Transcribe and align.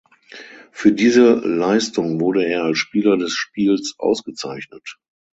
Für 0.71 0.91
diese 0.91 1.35
Leistung 1.47 2.19
wurde 2.19 2.43
er 2.47 2.63
als 2.63 2.79
Spieler 2.79 3.17
des 3.17 3.33
Spiels 3.33 3.93
ausgezeichnet. 3.99 4.97